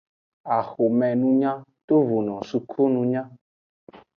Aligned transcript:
Axomenunya 0.57 1.51
tovono 1.87 2.35
sukununya. 2.49 3.21